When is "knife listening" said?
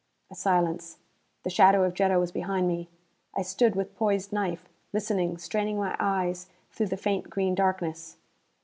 4.33-5.37